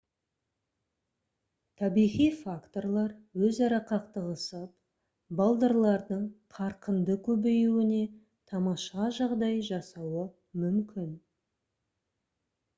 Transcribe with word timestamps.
табиғи 1.81 2.25
факторлар 2.37 3.11
өзара 3.49 3.79
қақтығысып 3.91 4.71
балдырлардың 5.41 6.23
қарқынды 6.61 7.19
көбеюіне 7.29 8.01
тамаша 8.53 9.11
жағдай 9.19 9.61
жасауы 9.69 10.25
мүмкін 10.65 11.13